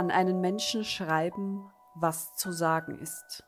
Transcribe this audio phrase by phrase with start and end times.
[0.00, 3.44] An einen Menschen schreiben, was zu sagen ist.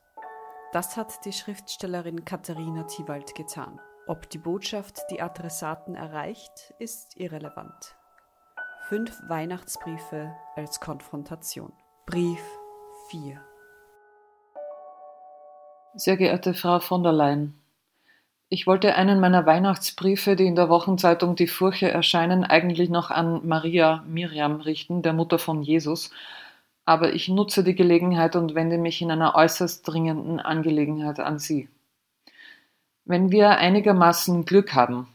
[0.71, 3.81] Das hat die Schriftstellerin Katharina Thiewald getan.
[4.05, 7.95] Ob die Botschaft die Adressaten erreicht, ist irrelevant.
[8.87, 11.73] Fünf Weihnachtsbriefe als Konfrontation.
[12.05, 12.43] Brief
[13.09, 13.41] 4.
[15.95, 17.63] Sehr geehrte Frau von der Leyen,
[18.53, 23.41] ich wollte einen meiner Weihnachtsbriefe, die in der Wochenzeitung Die Furche erscheinen, eigentlich noch an
[23.47, 26.11] Maria Miriam richten, der Mutter von Jesus,
[26.85, 31.69] aber ich nutze die Gelegenheit und wende mich in einer äußerst dringenden Angelegenheit an Sie.
[33.05, 35.07] Wenn wir einigermaßen Glück haben,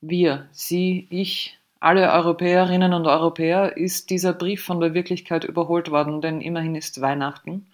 [0.00, 6.20] wir, Sie, ich, alle Europäerinnen und Europäer, ist dieser Brief von der Wirklichkeit überholt worden,
[6.20, 7.66] denn immerhin ist Weihnachten.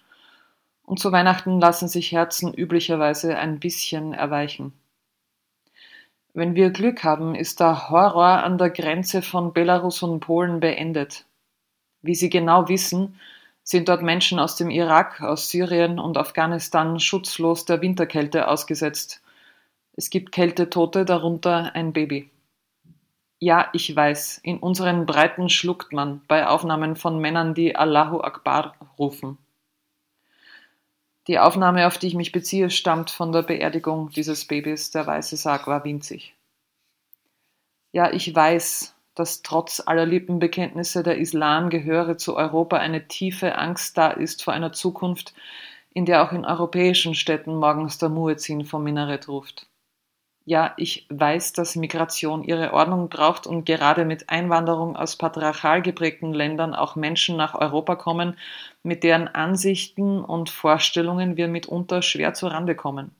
[0.83, 4.73] Und zu Weihnachten lassen sich Herzen üblicherweise ein bisschen erweichen.
[6.33, 11.25] Wenn wir Glück haben, ist der Horror an der Grenze von Belarus und Polen beendet.
[12.07, 13.19] Wie Sie genau wissen,
[13.63, 19.21] sind dort Menschen aus dem Irak, aus Syrien und Afghanistan schutzlos der Winterkälte ausgesetzt.
[19.91, 22.29] Es gibt Kältetote, darunter ein Baby.
[23.39, 28.75] Ja, ich weiß, in unseren Breiten schluckt man bei Aufnahmen von Männern, die Allahu Akbar
[28.97, 29.37] rufen.
[31.27, 34.91] Die Aufnahme, auf die ich mich beziehe, stammt von der Beerdigung dieses Babys.
[34.91, 36.33] Der weiße Sarg war winzig.
[37.91, 43.97] Ja, ich weiß, dass trotz aller Lippenbekenntnisse der Islam gehöre zu Europa eine tiefe Angst
[43.97, 45.33] da ist vor einer Zukunft,
[45.93, 49.67] in der auch in europäischen Städten morgens der Muezzin vom Minarett ruft.
[50.45, 56.33] Ja, ich weiß, dass Migration ihre Ordnung braucht und gerade mit Einwanderung aus patriarchal geprägten
[56.33, 58.37] Ländern auch Menschen nach Europa kommen,
[58.81, 63.13] mit deren Ansichten und Vorstellungen wir mitunter schwer zu Rande kommen.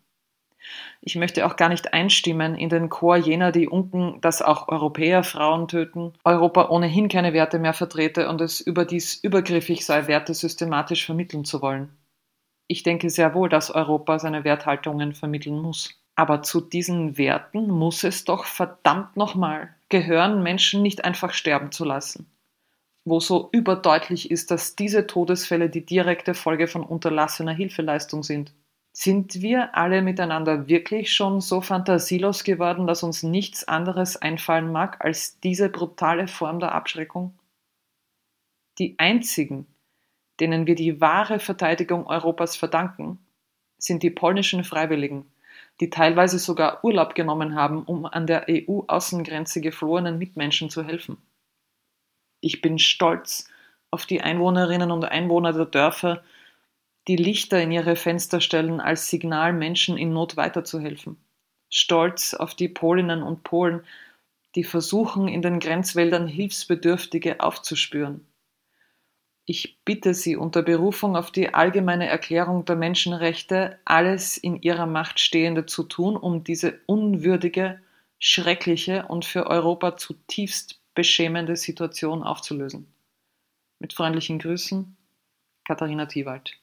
[1.02, 5.24] Ich möchte auch gar nicht einstimmen in den Chor jener, die unken, dass auch Europäer
[5.24, 11.06] Frauen töten, Europa ohnehin keine Werte mehr vertrete und es überdies übergriffig sei, Werte systematisch
[11.06, 11.90] vermitteln zu wollen.
[12.68, 15.98] Ich denke sehr wohl, dass Europa seine Werthaltungen vermitteln muss.
[16.16, 21.86] Aber zu diesen Werten muss es doch verdammt nochmal gehören, Menschen nicht einfach sterben zu
[21.86, 22.30] lassen.
[23.06, 28.54] Wo so überdeutlich ist, dass diese Todesfälle die direkte Folge von unterlassener Hilfeleistung sind.
[29.00, 35.06] Sind wir alle miteinander wirklich schon so fantasielos geworden, dass uns nichts anderes einfallen mag
[35.06, 37.38] als diese brutale Form der Abschreckung?
[38.80, 39.68] Die einzigen,
[40.40, 43.20] denen wir die wahre Verteidigung Europas verdanken,
[43.78, 45.32] sind die polnischen Freiwilligen,
[45.80, 51.18] die teilweise sogar Urlaub genommen haben, um an der EU-Außengrenze geflohenen Mitmenschen zu helfen.
[52.42, 53.48] Ich bin stolz
[53.92, 56.24] auf die Einwohnerinnen und Einwohner der Dörfer,
[57.08, 61.18] die Lichter in ihre Fenster stellen als Signal, Menschen in Not weiterzuhelfen.
[61.70, 63.82] Stolz auf die Polinnen und Polen,
[64.56, 68.26] die versuchen, in den Grenzwäldern Hilfsbedürftige aufzuspüren.
[69.46, 75.22] Ich bitte Sie unter Berufung auf die allgemeine Erklärung der Menschenrechte, alles in Ihrer Macht
[75.22, 77.80] Stehende zu tun, um diese unwürdige,
[78.20, 82.92] schreckliche und für Europa zutiefst beschämende Situation aufzulösen.
[83.80, 84.98] Mit freundlichen Grüßen,
[85.64, 86.58] Katharina Thiewald.